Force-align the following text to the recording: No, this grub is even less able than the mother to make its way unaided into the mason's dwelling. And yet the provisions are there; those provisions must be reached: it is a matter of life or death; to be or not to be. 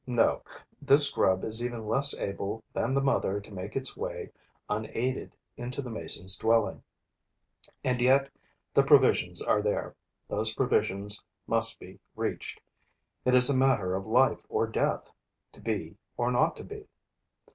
No, 0.07 0.41
this 0.81 1.11
grub 1.11 1.43
is 1.43 1.63
even 1.63 1.85
less 1.85 2.17
able 2.17 2.63
than 2.73 2.95
the 2.95 3.03
mother 3.03 3.39
to 3.39 3.53
make 3.53 3.75
its 3.75 3.95
way 3.95 4.31
unaided 4.67 5.31
into 5.57 5.79
the 5.79 5.91
mason's 5.91 6.35
dwelling. 6.35 6.81
And 7.83 8.01
yet 8.01 8.27
the 8.73 8.81
provisions 8.81 9.43
are 9.43 9.61
there; 9.61 9.95
those 10.27 10.55
provisions 10.55 11.23
must 11.45 11.79
be 11.79 11.99
reached: 12.15 12.59
it 13.25 13.35
is 13.35 13.47
a 13.47 13.55
matter 13.55 13.93
of 13.93 14.07
life 14.07 14.43
or 14.49 14.65
death; 14.65 15.11
to 15.51 15.61
be 15.61 15.97
or 16.17 16.31
not 16.31 16.55
to 16.55 16.63
be. 16.63 16.87